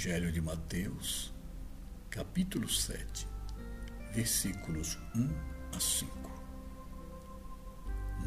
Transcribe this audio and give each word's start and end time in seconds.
Evangelho 0.00 0.32
de 0.32 0.40
Mateus, 0.40 1.30
capítulo 2.08 2.66
7, 2.66 3.28
versículos 4.14 4.98
1 5.14 5.28
a 5.76 5.78
5. 5.78 6.10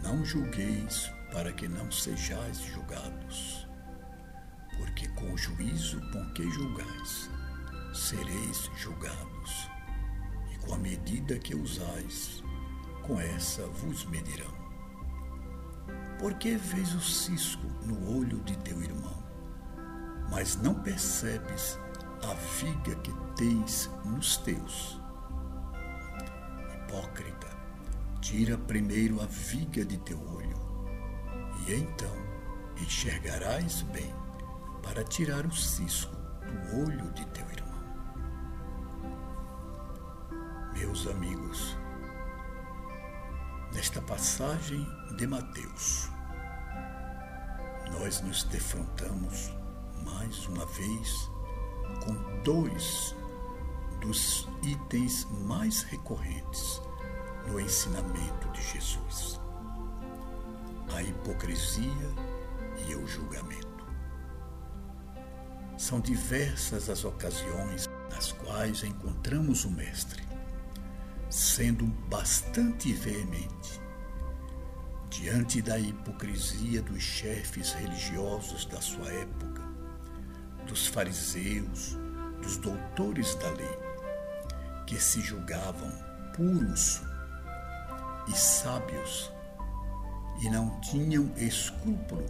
Não 0.04 0.24
julgueis 0.24 1.12
para 1.32 1.52
que 1.52 1.68
não 1.68 1.92
sejais 1.92 2.60
julgados, 2.60 3.68
porque 4.78 5.07
com 5.16 5.34
o 5.34 5.38
juízo 5.38 6.00
com 6.12 6.32
que 6.34 6.48
julgais, 6.52 7.28
sereis 7.92 8.70
julgados, 8.78 9.68
e 10.54 10.58
com 10.60 10.76
a 10.76 10.78
medida 10.78 11.39
que 11.39 11.55
usais, 11.55 12.44
com 13.02 13.19
essa 13.19 13.66
vos 13.66 14.05
medirão. 14.05 14.54
Porque 16.19 16.55
vês 16.55 16.94
o 16.94 17.02
cisco 17.02 17.66
no 17.83 18.19
olho 18.19 18.44
de 18.44 18.55
teu 18.60 18.80
irmão? 18.80 19.22
Mas 20.29 20.55
não 20.55 20.73
percebes 20.75 21.79
a 22.23 22.33
viga 22.33 22.95
que 22.97 23.13
tens 23.36 23.89
nos 24.05 24.37
teus. 24.37 24.99
Hipócrita, 26.73 27.47
tira 28.21 28.57
primeiro 28.57 29.21
a 29.21 29.25
viga 29.25 29.83
de 29.83 29.97
teu 29.97 30.19
olho, 30.33 30.57
e 31.68 31.73
então 31.73 32.16
enxergarás 32.81 33.81
bem 33.83 34.13
para 34.81 35.03
tirar 35.03 35.45
o 35.45 35.52
cisco 35.52 36.16
do 36.16 36.81
olho 36.81 37.11
de 37.13 37.25
teu 37.27 37.45
irmão. 37.49 37.63
Meus 40.73 41.08
amigos, 41.08 41.77
nesta 43.73 44.02
passagem 44.02 44.85
de 45.17 45.27
Mateus, 45.27 46.09
nós 47.91 48.21
nos 48.21 48.43
defrontamos 48.43 49.52
mais 50.05 50.47
uma 50.47 50.65
vez 50.65 51.29
com 52.05 52.41
dois 52.43 53.15
dos 54.01 54.47
itens 54.61 55.25
mais 55.45 55.83
recorrentes 55.83 56.81
no 57.47 57.59
ensinamento 57.59 58.49
de 58.51 58.61
Jesus: 58.61 59.39
a 60.93 61.01
hipocrisia 61.01 62.13
e 62.87 62.95
o 62.95 63.07
julgamento. 63.07 63.83
São 65.77 65.99
diversas 65.99 66.89
as 66.89 67.03
ocasiões 67.03 67.89
nas 68.09 68.31
quais 68.31 68.83
encontramos 68.83 69.65
o 69.65 69.71
Mestre, 69.71 70.23
sendo 71.29 71.85
bastante 72.09 72.93
veemente 72.93 73.81
diante 75.09 75.61
da 75.61 75.79
hipocrisia 75.79 76.81
dos 76.81 77.01
chefes 77.01 77.71
religiosos 77.73 78.65
da 78.65 78.81
sua 78.81 79.11
época 79.11 79.72
dos 80.67 80.88
fariseus, 80.88 81.97
dos 82.42 82.58
doutores 82.58 83.36
da 83.36 83.50
lei, 83.52 83.80
que 84.86 85.00
se 85.00 85.22
julgavam 85.22 85.92
puros 86.36 87.02
e 88.28 88.31
sábios 88.31 89.31
e 90.42 90.50
não 90.50 90.80
tinham 90.81 91.31
escrúpulo 91.38 92.25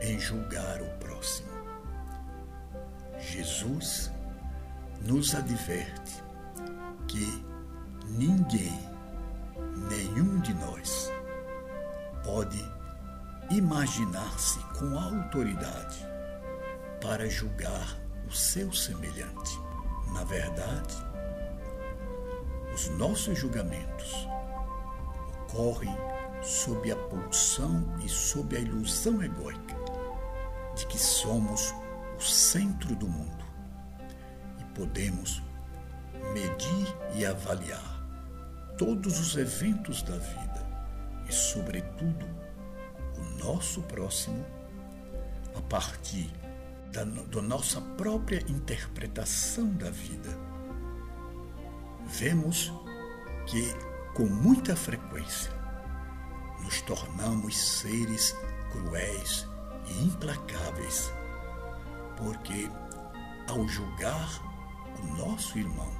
em 0.00 0.18
julgar 0.18 0.80
o 0.80 0.98
próximo. 0.98 1.48
Jesus 3.18 4.10
nos 5.02 5.34
adverte 5.34 6.22
que 7.06 7.44
ninguém, 8.08 8.78
nenhum 9.88 10.40
de 10.40 10.54
nós, 10.54 11.10
pode 12.24 12.62
imaginar-se 13.50 14.58
com 14.78 14.98
autoridade 14.98 16.13
para 17.04 17.28
julgar 17.28 18.00
o 18.26 18.32
seu 18.32 18.72
semelhante. 18.72 19.60
Na 20.14 20.24
verdade, 20.24 20.94
os 22.72 22.88
nossos 22.96 23.38
julgamentos 23.38 24.26
ocorrem 25.42 25.94
sob 26.42 26.90
a 26.90 26.96
pulsão 26.96 27.94
e 28.02 28.08
sob 28.08 28.56
a 28.56 28.60
ilusão 28.60 29.22
egóica 29.22 29.76
de 30.74 30.86
que 30.86 30.98
somos 30.98 31.74
o 32.16 32.22
centro 32.22 32.96
do 32.96 33.06
mundo 33.06 33.44
e 34.58 34.64
podemos 34.74 35.42
medir 36.32 36.96
e 37.14 37.26
avaliar 37.26 38.02
todos 38.78 39.20
os 39.20 39.36
eventos 39.36 40.02
da 40.02 40.16
vida 40.16 40.66
e, 41.28 41.32
sobretudo, 41.34 42.26
o 43.18 43.44
nosso 43.44 43.82
próximo 43.82 44.44
a 45.54 45.60
partir 45.60 46.32
da, 46.94 47.02
da 47.02 47.42
nossa 47.42 47.80
própria 47.80 48.38
interpretação 48.48 49.68
da 49.74 49.90
vida. 49.90 50.38
Vemos 52.06 52.72
que, 53.46 53.68
com 54.14 54.26
muita 54.26 54.76
frequência, 54.76 55.52
nos 56.62 56.80
tornamos 56.82 57.56
seres 57.56 58.34
cruéis 58.70 59.46
e 59.88 60.04
implacáveis, 60.04 61.12
porque, 62.16 62.70
ao 63.48 63.66
julgar 63.66 64.40
o 65.02 65.06
nosso 65.16 65.58
irmão, 65.58 65.92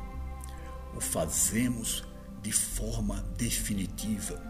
o 0.95 1.01
fazemos 1.01 2.07
de 2.41 2.53
forma 2.53 3.21
definitiva, 3.37 4.41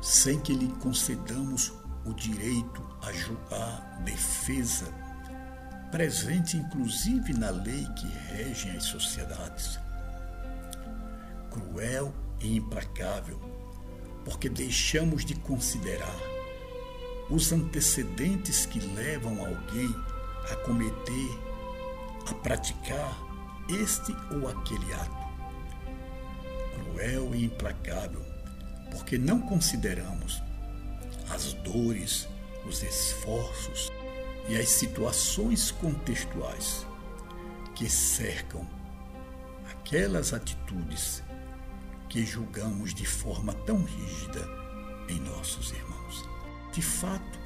sem 0.00 0.38
que 0.38 0.54
lhe 0.54 0.68
concedamos 0.74 1.72
o 2.04 2.12
direito 2.12 2.84
julgar 3.14 4.02
defesa, 4.04 4.86
presente 5.90 6.56
inclusive 6.56 7.32
na 7.32 7.50
lei 7.50 7.86
que 7.96 8.06
rege 8.06 8.70
as 8.70 8.84
sociedades. 8.84 9.78
Cruel 11.50 12.12
e 12.40 12.56
implacável, 12.56 13.40
porque 14.24 14.48
deixamos 14.48 15.24
de 15.24 15.34
considerar 15.36 16.18
os 17.30 17.52
antecedentes 17.52 18.66
que 18.66 18.80
levam 18.80 19.44
alguém 19.44 19.94
a 20.50 20.56
cometer, 20.56 21.40
a 22.28 22.34
praticar 22.34 23.16
este 23.68 24.14
ou 24.34 24.48
aquele 24.48 24.92
ato. 24.92 25.24
Cruel 26.74 27.34
e 27.34 27.44
implacável, 27.44 28.24
porque 28.90 29.16
não 29.16 29.40
consideramos 29.40 30.43
as 31.44 31.52
dores, 31.52 32.26
os 32.66 32.82
esforços 32.82 33.92
e 34.48 34.56
as 34.56 34.68
situações 34.70 35.70
contextuais 35.70 36.86
que 37.74 37.88
cercam 37.90 38.66
aquelas 39.70 40.32
atitudes 40.32 41.22
que 42.08 42.24
julgamos 42.24 42.94
de 42.94 43.04
forma 43.04 43.52
tão 43.52 43.84
rígida 43.84 44.48
em 45.08 45.20
nossos 45.20 45.72
irmãos. 45.72 46.24
De 46.72 46.80
fato, 46.80 47.38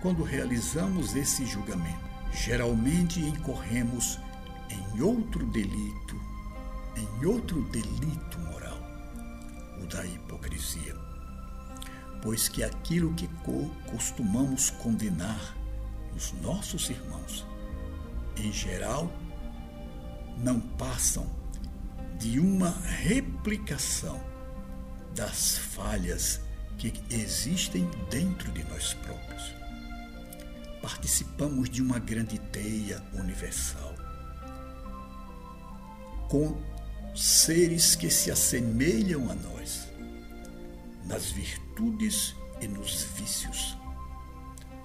quando 0.00 0.22
realizamos 0.22 1.16
esse 1.16 1.44
julgamento, 1.44 2.08
geralmente 2.32 3.20
incorremos 3.20 4.18
em 4.70 5.02
outro 5.02 5.44
delito, 5.46 6.20
em 6.96 7.26
outro 7.26 7.62
delito 7.70 8.38
moral, 8.38 8.78
o 9.82 9.86
da 9.86 10.04
hipocrisia 10.04 11.11
pois 12.22 12.48
que 12.48 12.62
aquilo 12.62 13.12
que 13.14 13.28
costumamos 13.90 14.70
condenar 14.70 15.56
os 16.16 16.32
nossos 16.40 16.88
irmãos, 16.88 17.44
em 18.36 18.52
geral, 18.52 19.12
não 20.38 20.60
passam 20.60 21.28
de 22.18 22.38
uma 22.38 22.70
replicação 22.70 24.20
das 25.14 25.58
falhas 25.58 26.40
que 26.78 26.92
existem 27.10 27.90
dentro 28.08 28.50
de 28.52 28.62
nós 28.64 28.94
próprios. 28.94 29.54
Participamos 30.80 31.68
de 31.68 31.82
uma 31.82 31.98
grande 31.98 32.38
teia 32.38 33.02
universal, 33.12 33.94
com 36.28 36.56
seres 37.14 37.94
que 37.94 38.10
se 38.10 38.30
assemelham 38.30 39.30
a 39.30 39.34
nós 39.34 39.88
nas 41.04 41.30
virtudes 41.72 42.36
e 42.60 42.68
nos 42.68 43.02
vícios, 43.16 43.76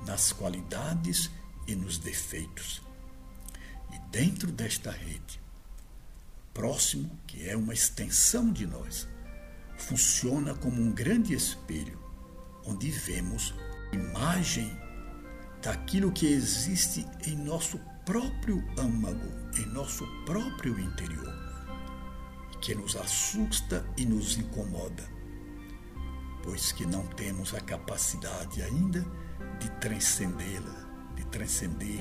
nas 0.06 0.32
qualidades 0.32 1.30
e 1.68 1.76
nos 1.76 1.98
defeitos. 1.98 2.82
E 3.94 4.00
dentro 4.10 4.52
desta 4.52 4.90
rede, 4.90 5.40
próximo, 6.54 7.10
que 7.28 7.48
é 7.48 7.58
uma 7.58 7.74
extensão 7.74 8.52
de 8.52 8.66
nós, 8.66 9.08
funciona 9.78 10.56
como 10.56 10.82
um 10.82 10.92
grande 10.92 11.34
espelho, 11.34 12.00
onde 12.66 12.90
vemos 12.90 13.54
imagem 13.92 14.72
daquilo 15.62 16.12
que 16.12 16.26
existe 16.26 17.06
em 17.26 17.36
nosso 17.36 17.80
próprio 18.06 18.64
âmago, 18.78 19.28
em 19.58 19.66
nosso 19.68 20.08
próprio 20.26 20.80
interior, 20.80 21.34
que 22.62 22.74
nos 22.74 22.96
assusta 22.96 23.86
e 23.98 24.06
nos 24.06 24.38
incomoda 24.38 25.17
pois 26.48 26.72
que 26.72 26.86
não 26.86 27.06
temos 27.06 27.54
a 27.54 27.60
capacidade 27.60 28.62
ainda 28.62 29.06
de 29.60 29.70
transcendê-la, 29.82 30.88
de 31.14 31.26
transcender 31.26 32.00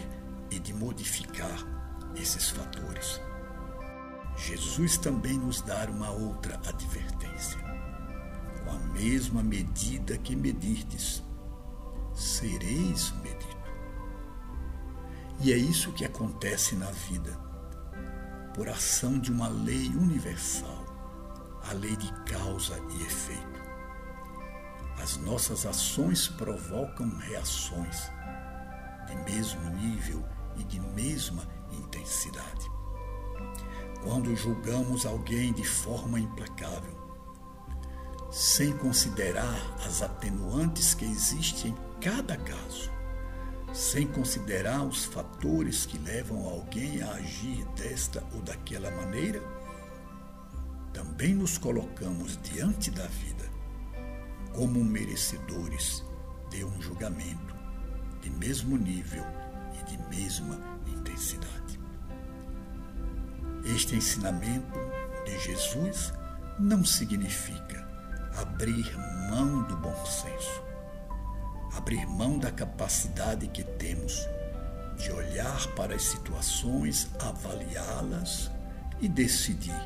e 0.52 0.60
de 0.60 0.72
modificar 0.72 1.58
esses 2.14 2.50
fatores. 2.50 3.20
Jesus 4.36 4.98
também 4.98 5.36
nos 5.36 5.62
dá 5.62 5.84
uma 5.90 6.12
outra 6.12 6.60
advertência. 6.64 7.58
Com 8.62 8.70
a 8.70 8.78
mesma 8.92 9.42
medida 9.42 10.16
que 10.16 10.36
medirdes, 10.36 11.24
sereis 12.14 13.12
medido. 13.24 13.56
E 15.40 15.52
é 15.52 15.56
isso 15.56 15.90
que 15.90 16.04
acontece 16.04 16.76
na 16.76 16.92
vida, 16.92 17.36
por 18.54 18.68
ação 18.68 19.18
de 19.18 19.32
uma 19.32 19.48
lei 19.48 19.88
universal, 19.88 20.84
a 21.68 21.72
lei 21.72 21.96
de 21.96 22.12
causa 22.22 22.80
e 22.90 23.02
efeito. 23.02 23.35
As 25.06 25.16
nossas 25.18 25.64
ações 25.64 26.26
provocam 26.26 27.08
reações 27.18 28.10
de 29.06 29.14
mesmo 29.32 29.70
nível 29.70 30.20
e 30.56 30.64
de 30.64 30.80
mesma 30.80 31.44
intensidade. 31.70 32.68
Quando 34.02 34.34
julgamos 34.34 35.06
alguém 35.06 35.52
de 35.52 35.62
forma 35.62 36.18
implacável, 36.18 36.92
sem 38.32 38.76
considerar 38.78 39.76
as 39.86 40.02
atenuantes 40.02 40.92
que 40.92 41.04
existem 41.04 41.70
em 41.70 42.00
cada 42.00 42.36
caso, 42.38 42.90
sem 43.72 44.08
considerar 44.08 44.82
os 44.82 45.04
fatores 45.04 45.86
que 45.86 45.98
levam 45.98 46.48
alguém 46.48 47.00
a 47.02 47.12
agir 47.12 47.64
desta 47.76 48.26
ou 48.34 48.42
daquela 48.42 48.90
maneira, 48.90 49.40
também 50.92 51.32
nos 51.32 51.56
colocamos 51.56 52.36
diante 52.42 52.90
da 52.90 53.06
vida 53.06 53.35
como 54.56 54.82
merecedores 54.82 56.02
de 56.48 56.64
um 56.64 56.80
julgamento 56.80 57.54
de 58.22 58.30
mesmo 58.30 58.78
nível 58.78 59.22
e 59.78 59.84
de 59.84 59.98
mesma 60.08 60.58
intensidade. 60.86 61.78
Este 63.66 63.96
ensinamento 63.96 64.78
de 65.26 65.38
Jesus 65.40 66.10
não 66.58 66.82
significa 66.82 67.86
abrir 68.38 68.90
mão 69.28 69.62
do 69.64 69.76
bom 69.76 70.06
senso, 70.06 70.62
abrir 71.76 72.06
mão 72.06 72.38
da 72.38 72.50
capacidade 72.50 73.48
que 73.48 73.62
temos 73.62 74.26
de 74.96 75.12
olhar 75.12 75.66
para 75.74 75.94
as 75.94 76.02
situações, 76.02 77.10
avaliá-las 77.20 78.50
e 79.02 79.08
decidir 79.08 79.76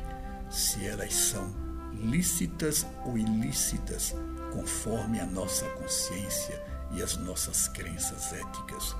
se 0.49 0.87
elas 0.87 1.13
são 1.13 1.53
lícitas 1.93 2.87
ou 3.05 3.17
ilícitas 3.17 4.15
conforme 4.51 5.19
a 5.19 5.25
nossa 5.25 5.65
consciência 5.69 6.61
e 6.91 7.01
as 7.01 7.17
nossas 7.17 7.67
crenças 7.69 8.33
éticas, 8.33 8.95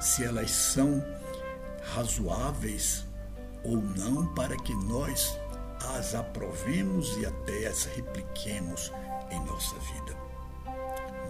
se 0.00 0.24
elas 0.24 0.50
são 0.50 1.02
razoáveis 1.94 3.06
ou 3.64 3.76
não 3.76 4.34
para 4.34 4.56
que 4.56 4.74
nós 4.74 5.38
as 5.96 6.14
aprovemos 6.14 7.16
e 7.18 7.26
até 7.26 7.66
as 7.66 7.84
repliquemos 7.84 8.92
em 9.30 9.40
nossa 9.44 9.74
vida. 9.76 10.16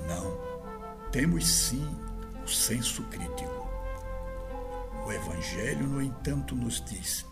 Não, 0.06 1.10
temos 1.10 1.46
sim 1.48 1.86
o 2.44 2.48
senso 2.48 3.02
crítico. 3.04 3.66
O 5.04 5.12
Evangelho, 5.12 5.86
no 5.86 6.02
entanto, 6.02 6.54
nos 6.54 6.84
diz 6.84 7.24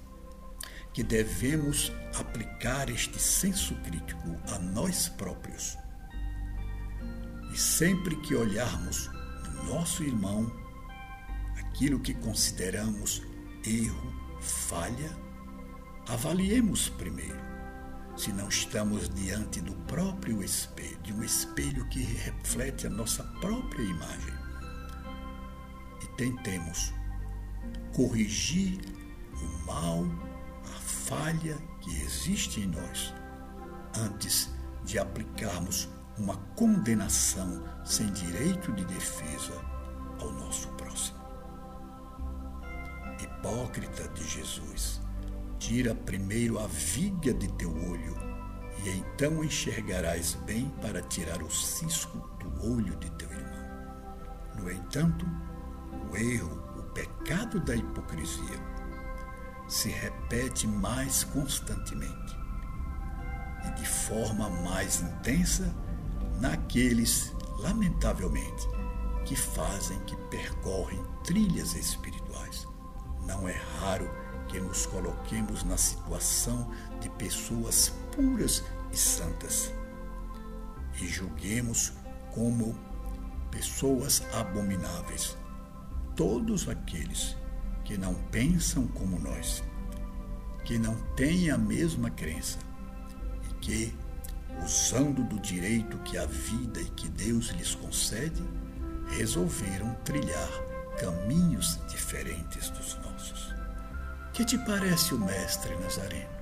que 0.93 1.03
devemos 1.03 1.91
aplicar 2.19 2.89
este 2.89 3.19
senso 3.21 3.75
crítico 3.83 4.37
a 4.53 4.59
nós 4.61 5.09
próprios 5.09 5.77
e 7.55 7.57
sempre 7.57 8.17
que 8.17 8.35
olharmos 8.35 9.09
no 9.45 9.75
nosso 9.75 10.03
irmão 10.03 10.53
aquilo 11.57 12.01
que 12.01 12.13
consideramos 12.13 13.23
erro, 13.65 14.13
falha, 14.41 15.17
avaliemos 16.09 16.89
primeiro 16.89 17.39
se 18.17 18.33
não 18.33 18.49
estamos 18.49 19.09
diante 19.09 19.61
do 19.61 19.73
próprio 19.87 20.43
espelho, 20.43 20.99
de 21.03 21.13
um 21.13 21.23
espelho 21.23 21.89
que 21.89 22.01
reflete 22.01 22.89
a 22.89 22.91
nossa 22.91 23.23
própria 23.41 23.83
imagem. 23.83 24.35
E 26.03 26.07
tentemos 26.17 26.93
corrigir 27.93 28.81
o 29.33 29.67
mal, 29.67 30.05
a 30.65 30.81
falha 30.81 31.57
que 31.81 32.03
existe 32.03 32.61
em 32.61 32.67
nós, 32.67 33.15
antes 33.97 34.49
de 34.85 34.99
aplicarmos 34.99 35.89
uma 36.19 36.37
condenação 36.57 37.63
sem 37.85 38.07
direito 38.13 38.73
de 38.73 38.85
defesa 38.85 39.55
ao 40.21 40.31
nosso 40.33 40.69
próximo. 40.71 41.19
Hipócrita 43.21 44.09
de 44.09 44.25
Jesus, 44.25 45.01
tira 45.59 45.95
primeiro 45.95 46.59
a 46.59 46.67
viga 46.67 47.33
de 47.35 47.49
teu 47.55 47.71
olho, 47.71 48.17
e 48.85 48.91
então 48.91 49.43
enxergarás 49.43 50.35
bem 50.47 50.69
para 50.81 51.03
tirar 51.03 51.43
o 51.43 51.51
cisco 51.51 52.19
do 52.39 52.73
olho 52.73 52.95
de 52.97 53.11
teu 53.13 53.31
irmão. 53.31 53.65
No 54.57 54.71
entanto, 54.71 55.27
o 56.11 56.17
erro, 56.17 56.63
o 56.79 56.83
pecado 56.93 57.59
da 57.61 57.75
hipocrisia, 57.75 58.75
se 59.67 59.89
repete 59.89 60.67
mais 60.67 61.25
constantemente 61.25 62.37
e 63.67 63.71
de 63.73 63.87
forma 63.87 64.51
mais 64.51 65.01
intensa 65.01 65.75
naqueles, 66.41 67.33
lamentavelmente, 67.59 68.69
que 69.25 69.37
fazem, 69.37 69.99
que 70.01 70.17
percorrem 70.29 71.03
trilhas 71.25 71.75
espirituais. 71.75 72.67
Não 73.27 73.49
é 73.49 73.57
raro 73.81 74.11
que 74.49 74.61
nos 74.61 74.87
coloquemos 74.87 75.65
na 75.65 75.77
situação 75.77 76.71
de 77.01 77.09
pessoas 77.11 77.93
puras 78.15 78.63
e 78.93 78.97
santas 78.97 79.73
e 81.01 81.09
julguemos 81.09 81.93
como 82.33 82.77
pessoas 83.51 84.23
abomináveis 84.33 85.37
todos 86.15 86.69
aqueles 86.69 87.37
que 87.85 87.99
não 87.99 88.15
pensam 88.31 88.87
como 88.89 89.19
nós, 89.19 89.63
que 90.65 90.79
não 90.79 90.95
têm 91.17 91.51
a 91.51 91.59
mesma 91.59 92.11
crença 92.11 92.59
e 93.51 93.55
que 93.55 93.95
usando 94.63 95.23
do 95.25 95.39
direito 95.41 95.99
que 95.99 96.19
a 96.19 96.27
vida 96.27 96.81
e 96.81 96.91
que 96.91 97.09
Deus 97.09 97.47
lhes 97.49 97.75
concede, 97.75 98.43
resolveram 99.17 99.95
trilhar 100.05 100.51
caminhos 100.99 101.79
diferentes 101.89 102.71
dos 102.71 102.97
nossos. 102.99 103.55
Que 104.33 104.45
te 104.45 104.59
parece 104.59 105.15
o 105.15 105.19
Mestre 105.19 105.77
Nazareno? 105.79 106.35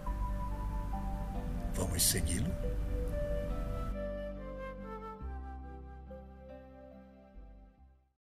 Vamos 1.75 2.03
segui-lo? 2.03 2.51